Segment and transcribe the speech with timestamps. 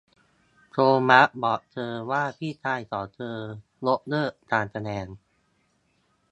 [0.71, 0.77] โท
[1.09, 3.37] มัสบอกเธอว่าพี่ชายของเธอ
[3.85, 5.05] ยกเลิกการแสดง